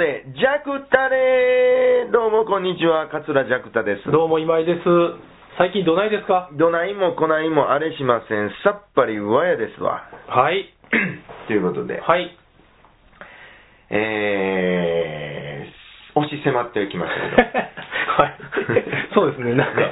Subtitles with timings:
[0.00, 4.10] で、ジャクタでーどうもこんにちは、桂ジャクタです。
[4.10, 4.80] どうも今井です。
[5.58, 6.48] 最近どないですか？
[6.56, 8.48] どないもこないもあれしません。
[8.64, 10.08] さっぱりわやですわ。
[10.26, 10.72] はい。
[11.48, 12.34] ということで、はい。
[13.90, 17.58] えー、押し迫ってきましたけど。
[18.24, 18.38] はい。
[19.12, 19.82] そうですね、なんか、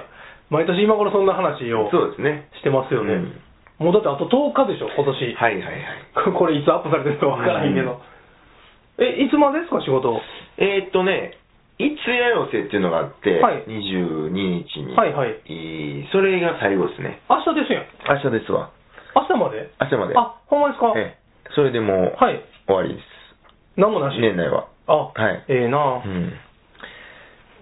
[0.49, 2.49] 毎年今頃そんな話をそうですね。
[2.55, 3.13] してますよね。
[3.13, 3.41] うん
[3.79, 5.35] もうだってあと10日でしょ、今年。
[5.35, 6.33] はいはいはい。
[6.35, 8.01] これいつアップされてるかわからへんけど。
[8.99, 10.21] え、いつまでですか、仕事？
[10.59, 11.39] えーっとね、
[11.79, 17.21] いつや寄せっていうのがあって、はい22日に、はいはいいそれが最後ですね。
[17.31, 17.87] 明日ですやん。
[18.09, 18.71] 明日ですわ。
[19.15, 19.71] 明日まで？
[19.81, 20.15] 明日まで。
[20.17, 20.93] あ、ほんまですか？
[20.97, 22.43] ええそれでもう、はい。
[22.67, 23.05] 終わりです。
[23.81, 24.19] なんもなし？
[24.19, 24.67] 年内は。
[24.89, 26.33] あ、はいええなあうん。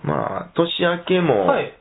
[0.02, 1.72] まあ、年明けも、はい。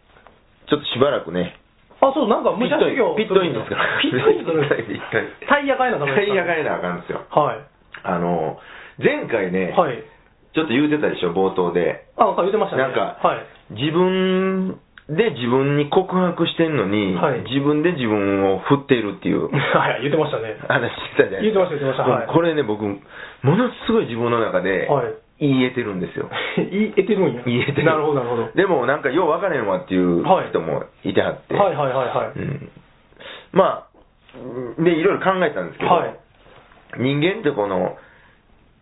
[0.67, 1.55] ちょっとしばらくね、
[2.01, 4.01] あ、そう、なんか無茶修行ピットインですから。
[4.01, 4.67] ピットインする
[5.47, 6.33] タイヤ変えなダメですか？
[6.33, 7.21] タイヤ変えなあかんですよ。
[7.29, 7.59] はい。
[8.03, 8.57] あの、
[8.97, 10.03] 前回ね、はい。
[10.53, 12.07] ちょっと言うてたでしょ、冒頭で。
[12.15, 12.83] あ、言ってましたね。
[12.83, 13.73] なんかはい。
[13.75, 14.79] 自分
[15.09, 20.57] で自分に告白してんのに、はい自分で自分を振っているっていう はい、言ってましたね。
[20.67, 21.53] 話してたじゃないですか。
[21.53, 22.99] 言ってました言ってましたはいこれね、僕、も
[23.43, 25.13] のすごい自分の中ではい。
[25.37, 26.29] 言えてるんですよ。
[26.57, 27.41] 言えてるんや。
[27.45, 27.83] 言えてる。
[27.83, 28.49] なるほど、なるほど。
[28.55, 31.53] でもなんかよう分からへんわっていうはい人もいてはって。
[31.55, 32.39] はいはいはいはい。
[32.39, 32.69] うん、
[33.51, 33.83] ま
[34.79, 36.15] あ、で、いろいろ考えたんですけど、はい
[36.97, 37.97] 人間ってこの、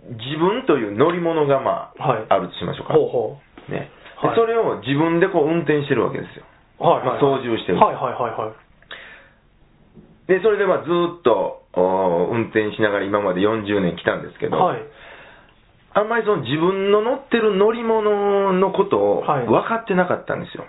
[0.09, 2.93] 自分という乗り物がまあ、はいあるとしましょうか。
[2.93, 3.37] ほうほ
[3.69, 6.45] ねはいでそれを自分でこう運転してるわけですよ。
[6.79, 6.83] う。
[6.83, 8.63] はいはい、まあ操縦してるはいはいはいはい。
[10.27, 14.81] で、それでまあずーっとお運転しながら今まで40年来たんですけど、はい。
[15.95, 20.65] あんまりその自分の乗ってる乗り物のことをはい分かってなかったんですよ。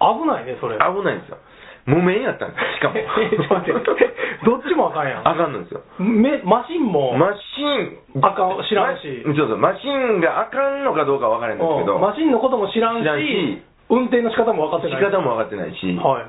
[0.00, 0.76] 危ないね、それ。
[0.76, 1.38] 危ないんですよ。
[1.86, 2.98] 無免やったんですしかも。
[2.98, 4.14] えちょっと待って
[4.44, 5.80] どっちもあかんやんあかんのですよ。
[5.98, 15.10] めマシンも、マシン、あかん知らんしまそうそう、マシンがあかんのかどうか分からないんですけど、うんマシンのことも知らんし、知らんし運転の仕方も分かって仕ない。
[15.10, 16.26] 方も分かってないし、は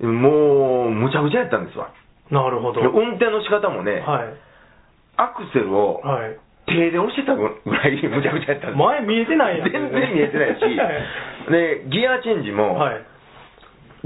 [0.00, 0.04] い。
[0.06, 1.92] もう、むちゃくちゃやったんですわ。
[2.30, 2.80] なるほど。
[2.80, 4.34] で運転の仕方もね、はい。
[5.16, 6.36] アクセルをはい。
[6.66, 7.48] 手で押してたぐら
[7.86, 9.70] いむちゃくちゃやったんです前見えてないやん。
[9.70, 10.66] 全然見えてないし、
[11.48, 13.00] で、ギアチェンジも、はい。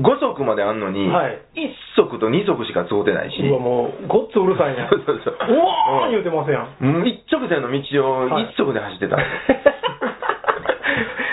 [0.00, 1.38] 5速まであんのに、はい。
[1.54, 4.88] 1速と2速しか使うてないし、うわ、もう、ごっつうるさいな。
[4.92, 5.36] そうそうそう。
[5.48, 6.68] おーん言うてますやん。
[6.80, 7.06] うん。
[7.06, 8.44] 一直線の道をはい。
[8.46, 9.16] 1速で走ってた。
[9.16, 9.70] んです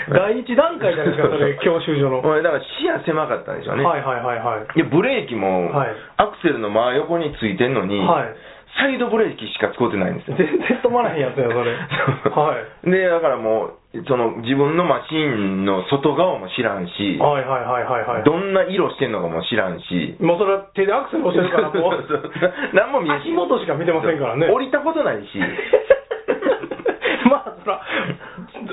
[0.08, 2.22] 第一段階じゃないですか、それ、教習所の。
[2.22, 3.84] だから視野狭かったんでしょうね。
[3.84, 4.76] はいはいはいはい。
[4.76, 5.88] で、ブレーキも、はい。
[6.16, 8.34] アクセルの真横についてんのに、はい
[8.78, 10.36] サイドブレーキしか使うてないんですよ。
[10.38, 11.74] 全然止まらへんやつや、それ。
[12.30, 12.54] は
[12.86, 12.90] い。
[12.90, 18.22] で、だからもう、その自分のマシンの外側も知らんし、はいはいはいはいはい。
[18.22, 22.04] どんな色してんのかも知らんし、もうそれは手でアクセル押してるから、もう。
[22.72, 24.46] 何も見え足元しか見てませんからね。
[24.46, 25.38] 降りたことないし、
[27.28, 27.80] まあ、そら、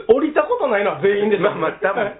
[0.07, 2.11] 降りたことないのは全員ですよまあまあ多分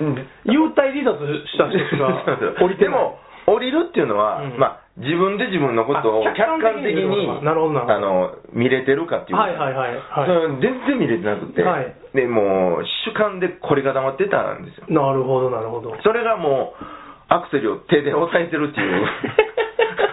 [0.00, 4.58] うん幽体離脱した人しか降りても、降りるっていうのは、うん。
[4.58, 7.92] まあ、自分で自分のことをあ客観的になるほどなるほど。
[7.94, 9.94] あの見れてるかっていう、はいはいはい。
[9.94, 10.26] はい。
[10.26, 11.94] それ全然見れてなくて、はい。
[12.14, 14.86] でもう主観でこれが黙ってたんですよ。
[14.90, 15.94] なるほどなるほど。
[16.02, 16.84] それがもう、
[17.28, 19.06] アクセルを手で押さえてるっていう、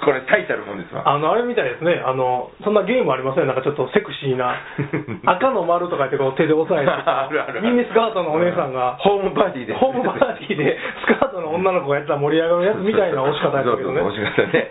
[0.04, 1.08] これ、最たるもんですわ。
[1.08, 2.02] あの、あれみたいですね。
[2.06, 3.48] あの、そんなゲームありません？
[3.48, 4.56] なんかちょっとセクシーな、
[5.26, 9.74] 赤の丸とか言ってこう手で押さえて あるあるあるミニスカートのお姉さんが、ホームパーティーで。
[9.74, 10.78] ホームパーティーで
[11.08, 14.02] スカートの女の子がやったら盛り上がるやつみたいな押し方やったけどね。
[14.02, 14.70] 押し方ね。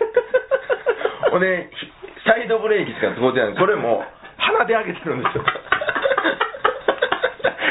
[1.31, 1.69] ほんで、
[2.25, 4.03] サイドブレーキしか使ってないそれも、
[4.37, 5.43] 鼻で上げてるんですよ。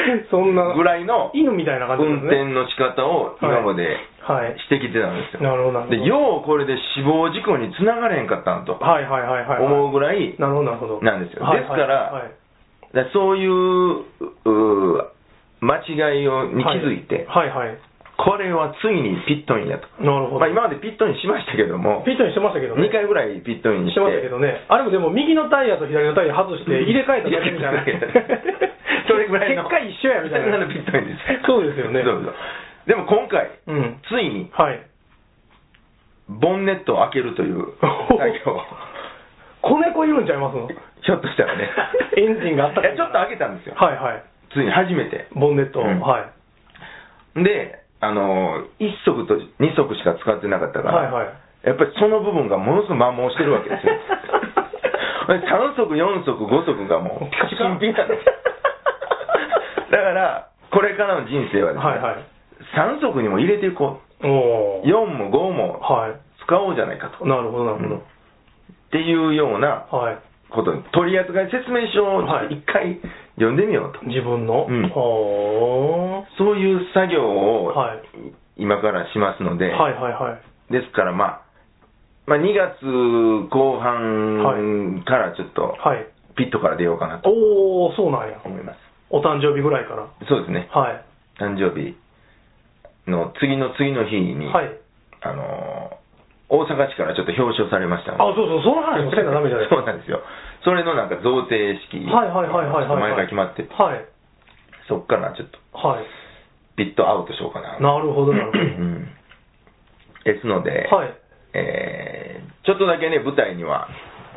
[0.31, 2.21] そんな、ぐらいの犬みたいな感じですね。
[2.21, 4.57] 運転の仕方を今まではい。
[4.59, 5.41] してきてたんですよ。
[5.41, 9.63] なるほどなるほどで、ようこれで死亡事故につながれへんかったんとはいはいはいはい。
[9.63, 10.99] 思うぐらい、なるほどなるほど。
[11.01, 12.43] なんですよはいですからはい
[12.93, 15.05] だそういううー
[15.61, 17.77] 間違いをに気づいて、はいはいはい。
[18.17, 19.87] これはついにピットインやと。
[19.99, 20.39] なるほど。
[20.39, 22.87] まあ、今までピットインしましたけども、ピットにしてましたけどね。
[22.87, 24.63] 2回ぐらいピットインしてしましたけどね。
[24.67, 28.72] あれもでも右のタイヤと左のタイヤ外して入れ替えただけみたいな。
[29.33, 30.53] ぐらいの結果一緒やみたいな。
[30.53, 32.05] それぐらいのピットインですそうですよね。
[32.05, 32.35] そうそう
[32.85, 33.97] でも今回、うん。
[34.05, 34.85] ついにはい。
[36.29, 38.15] ボンネットを開けるという作
[38.45, 38.61] 業を
[39.61, 40.67] 子猫いるんちゃいますの？
[41.03, 41.67] ひょっとしたらね
[42.15, 44.23] エンジンがあったいやちょっと開けたんですよ、はいはい。
[44.53, 45.83] ついに初めてボンネットを。
[45.83, 46.25] うんは
[47.35, 47.43] い。
[47.43, 51.27] であの1足と2足しか使ってなかったから、はいはい。
[51.67, 53.93] やっぱりその部分がものすごく摩耗してるわけですよ
[55.27, 58.37] 3足4足5足がもうピカピカ新品なんですだか
[60.13, 62.25] らこれからの人生はですね、はいはい。
[62.77, 64.87] 3足にも入れていこうおー。
[64.87, 66.15] 4も5もは
[66.45, 67.29] 使おうじゃないかと、い。
[67.29, 67.95] なるほどなるほど。
[67.97, 68.01] っ
[68.91, 70.17] ていうようなはい。
[70.49, 72.21] ことに取扱説明書を
[72.51, 73.01] 一回
[73.35, 74.05] 読んでみようと。
[74.05, 77.99] 自分の、うんはそういう作業をはい
[78.55, 80.37] 今からしますのあで、はいはいは
[80.69, 80.71] い。
[80.71, 81.41] ですから、まあ、
[82.27, 82.85] まあ、2月
[83.49, 86.05] 後半からちょっと、はい。
[86.35, 88.39] ピットから出ようかなとおー、そうなんや。
[88.45, 88.77] 思います。
[89.13, 90.09] お誕生日ぐらいから。
[90.27, 90.67] そうですね。
[90.73, 91.05] はい。
[91.37, 91.93] 誕生日
[93.05, 94.73] の次の次の日に、はい。
[95.21, 96.03] あのー
[96.53, 99.75] 大阪市からちょっと表彰されましたあ、のでそうそう、その話もせなダメじゃないですか。
[99.77, 100.21] そうなんですよ。
[100.61, 103.01] それのなんか贈呈式、はいはいはいはいはい。
[103.09, 104.05] 毎回決まってて、はい。
[104.87, 106.05] そっからちょっとはい。
[106.77, 107.79] ピットアウトしようかな。
[107.79, 108.59] なるほどなるほど。
[108.59, 109.07] うん
[110.25, 111.13] ですので、はい。
[111.53, 113.89] えーちょっとだけね、舞台には、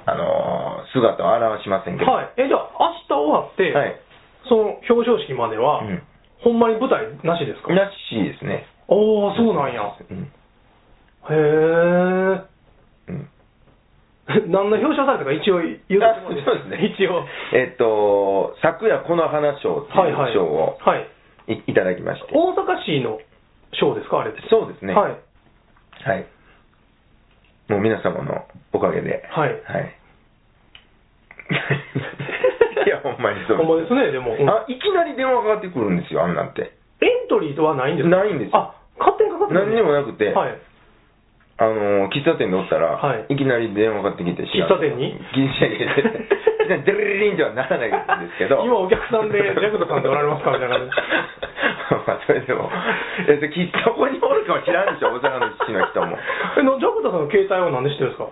[0.07, 2.31] あのー姿を現しませんけど、はい。
[2.39, 4.01] え、じゃあ、明日終わって、はい
[4.49, 6.03] その表彰式までは、うん
[6.39, 7.73] ほんまに舞台なしですか？
[7.73, 8.67] らしいですね。
[8.89, 9.83] おー、そうなんや。
[10.11, 10.31] うん
[11.31, 12.45] へー。
[13.09, 13.31] うん
[14.29, 15.59] 何の表彰されたか一応
[15.89, 16.93] 言うあそうですね。
[16.95, 17.25] 一応。
[17.55, 21.09] えっと、昨夜この花賞ってはいう賞をはい。
[21.49, 22.29] いいただきまして。
[22.35, 23.19] 大阪市の
[23.73, 24.33] 賞ですかあれ。
[24.51, 24.93] そうですね。
[24.95, 25.13] はい。
[26.05, 26.27] はい。
[27.69, 29.25] もう皆様のおかげで。
[29.31, 29.95] はいはい。
[33.13, 34.35] ほんまにそうほんまですね、でも。
[34.35, 36.73] うんあ、いきなり電話かかってくるんですよ、あんなんて。
[37.03, 38.17] エントリーとはないんですか？
[38.17, 40.59] ないんですよあ、勝手にかかってる何にもなくて、はい。
[41.59, 45.17] あのー、喫茶店でおったら、はいい、きなり電話かかってきて、喫茶店に？
[45.33, 46.29] 喫茶店に。
[46.67, 48.61] デリリリンとはならないんですけど。
[48.67, 52.69] 今お客さんでジャクタさんっておられますかみたいなまあ、それでも、
[53.31, 56.19] えっと、きどこにおるかは知らんでしょ、大阪の市の人も。
[56.59, 58.29] えのジャクタさんの携帯は何で知ってるんですか？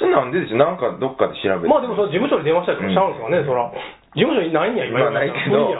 [0.00, 1.68] それなんででしょ、なんかどっかで調べて。
[1.68, 3.68] まあでもそれ事務所に電話したりとかしちゃうんですかね、そら。
[4.16, 5.00] 事務所にないんや、今。
[5.00, 5.70] まあないけど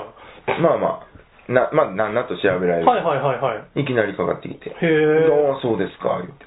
[0.60, 2.86] まあまあ、な、まあ、なんなと調べられる。
[2.86, 3.80] はいはいはいはい。
[3.80, 4.70] いきなりかかってきて。
[4.70, 5.52] へえ。
[5.52, 6.46] ああ、そうですか、言って。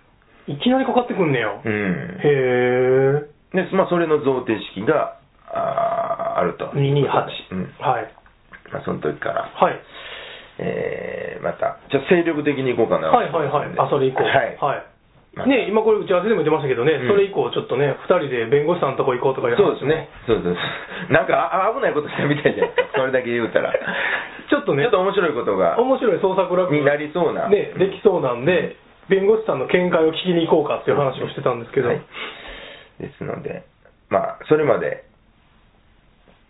[0.51, 1.49] いきなりかかってくんねや。
[1.49, 2.19] うん。
[2.21, 3.65] へえ。
[3.65, 5.17] で、まあ、それの贈呈式が、
[5.51, 6.65] あーあると。
[6.67, 6.77] 228。
[6.77, 7.73] うん。
[7.79, 8.13] はい。
[8.71, 9.81] まあ、その時から、はい。
[10.59, 13.07] えー、また、じゃあ精力的に行こうかな。
[13.07, 13.69] はいはいはい。
[13.79, 14.21] あ、それ以降。
[14.21, 14.57] はい。
[14.59, 14.85] はい。
[15.39, 20.09] まあね、今これ打ち合わせでも言ってましたけどね、うんそれ以降ちょっとね、二人で弁護士さんのとこ行こうとかそうですね。
[20.27, 20.59] そうです。
[21.11, 22.99] なんかあ危ないことしたみたいじゃないですか。
[22.99, 23.71] それだけ言うたら。
[24.49, 27.47] ちょっとねちょっと面白いことが、面白い創作落語になりそうな。
[27.47, 28.75] ね、できそうなんで、
[29.07, 32.01] 弁護士さんの見解を聞きに行こうかっていう話をしてたんですけど、はい
[32.99, 33.63] ですので、
[34.09, 35.07] まあ、それまで、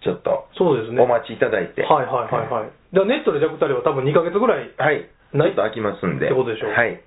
[0.02, 1.02] ちょっと、そうですね。
[1.02, 1.84] お待ちいただいて。
[1.84, 2.72] はいはいはいはい。
[2.92, 5.08] だからネットでジャクタリは多分2ヶ月ぐらい、はい。
[5.32, 6.26] ちないょっと空きますんで。
[6.26, 7.00] ってことでしょはい。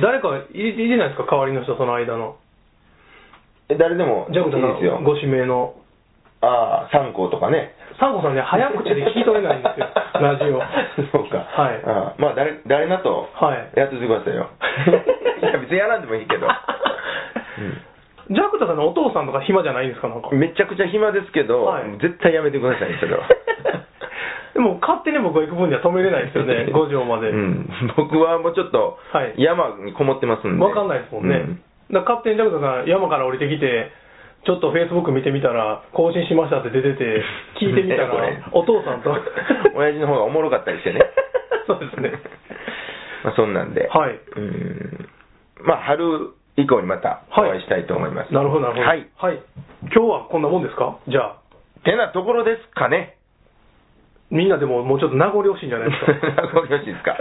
[0.00, 2.36] 誰かいいてないですか、代わりの人、その間の。
[3.68, 5.04] え誰でもいいジャクタさですよん。
[5.04, 5.74] ご指名の。
[6.40, 7.74] ああ、参考とかね。
[8.00, 9.86] サンゴさんね、早口で聞き取れないんですよ、
[10.20, 10.60] ラジオ。
[11.12, 11.38] そうか。
[11.38, 14.48] はいああまあ、誰、誰なと、はいやっといてくださいよ。
[15.42, 16.48] いや、別にやらんでもいいけど。
[18.30, 20.38] ジャクタさんのお父さんとか暇じゃないんですか、なんかうん。
[20.38, 23.22] めちゃくちゃ暇ですけど、はい絶対やめてください、それは。
[24.62, 27.30] でも勝手に僕が行く分には止めれないですよね、 5条まで。
[27.30, 27.66] うん、
[27.96, 30.64] 僕はもうちょっとはい山にこもってますんで。
[30.64, 31.34] わかんないですもんね。
[31.36, 31.62] うん
[31.92, 33.90] だから勝手にジャクタさん、山から降りてきて、
[34.46, 37.22] ちょっとフェイスブック見てみたら、更新しましたって出てて、
[37.60, 39.12] 聞いてみたら ねお父さんと。
[39.76, 41.04] 親父の方がおもろかったりしてね。
[41.66, 42.12] そうですね。
[43.24, 43.90] まあそんなんで。
[43.92, 45.08] はいうん。
[45.64, 48.32] まあ春以降にまたお会いしたいと思います。
[48.32, 48.86] なるほど、なるほど。
[48.86, 49.06] はい。
[49.18, 49.38] はい。
[49.94, 50.96] 今日はこんなもんですか？
[51.08, 51.34] じゃあ。
[51.84, 53.16] てなところですかね。
[54.32, 56.48] みんなでももうちょっと名残惜しいんじゃないですか？
[56.56, 57.12] ごよろしいですか？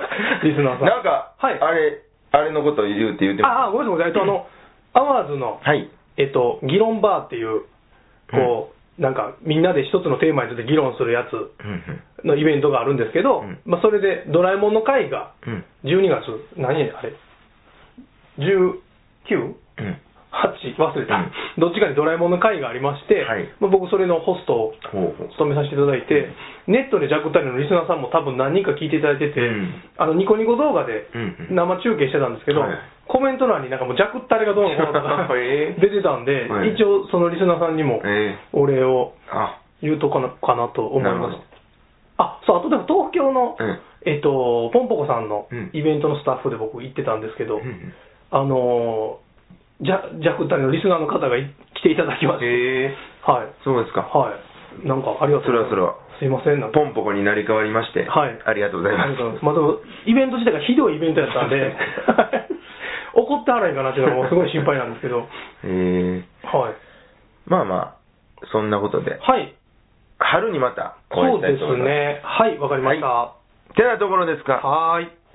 [0.47, 2.01] リスナーさんなんか、はいあれ、
[2.31, 4.07] あれのことを言うって言ってああ、ごめんなさい。
[4.07, 4.47] えっと、あの、
[4.93, 5.91] アワーズの、はい。
[6.17, 7.63] えっと、議論バーっていう、
[8.31, 15.53] こう、なんか、みんなで一つのテーマについて議論するやつうんのイベントがあるんですけど、うんまあ、それで、ドラえもんの会が、うん。
[15.53, 15.65] うん。
[15.83, 16.23] 12月、
[16.55, 16.79] 何？
[16.87, 17.13] やあれ
[18.39, 19.55] ?19?
[20.43, 20.73] うん。
[20.73, 20.77] 8?
[20.77, 21.31] 忘れた、うん。
[21.59, 23.49] どっちかにドラえもんの会がありまして、はい。
[23.59, 25.29] まあ、僕それのホストをほうほう。
[25.37, 26.29] 務めさせていただいて、
[26.67, 29.73] ネットでジャクタリのリスナーさんも多分何人か聞いていただいてて、うん。
[29.97, 31.55] あのニコニコ動画でうんうん。
[31.55, 32.77] 生中継してたんですけど、はい
[33.11, 35.81] コメント欄になんかもうジャクタリがどうのこうのとか えー。
[35.81, 36.71] 出てたんで、はい。
[36.73, 41.19] 一応そのリスナーさんにもえお礼をあ、言うとかなかなと思います。
[41.19, 41.43] なるほど。
[42.17, 43.79] あ、そう、あとでも東京の、うん。
[44.05, 45.69] えっと、ポンポコさんのうん。
[45.73, 47.59] イベントのスタッフで僕行ってたんですけど、
[48.31, 49.20] あのー、
[49.81, 52.95] ジャジャクタリのリスナーの方がい来ていただきまして、へえ
[53.25, 53.53] はい。
[53.65, 54.01] そうですか。
[54.01, 54.87] はい。
[54.87, 55.73] なんかありがとうございます。
[55.73, 56.77] それはそれはすいません、なんか。
[56.77, 59.09] ポンポコになり変わりまして、はいありがとうございます。
[59.09, 59.45] ありがとうございます。
[59.45, 61.57] まあ、でもイベント自体がひどいイベントやったんで、
[63.17, 65.25] 怒ってはらいかなっていうのがもう すごい心配なんですけど、へ
[65.65, 66.73] えはい。
[67.49, 69.53] まあまあ、そんなことで、はい。
[70.19, 71.89] 春にまたお会いそうでしたいと思います。
[71.89, 72.19] すね。
[72.21, 73.33] はい、わかりました。
[73.73, 74.61] てなところですか。
[74.61, 75.09] はーい。